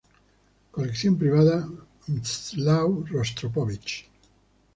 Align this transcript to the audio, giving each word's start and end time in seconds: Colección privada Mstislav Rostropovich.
Colección 0.71 1.15
privada 1.19 1.69
Mstislav 2.07 3.05
Rostropovich. 3.11 4.09